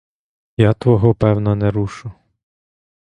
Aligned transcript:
Я 0.57 0.73
твого, 0.73 1.13
певно, 1.15 1.55
не 1.55 1.71
рушу! 1.71 2.11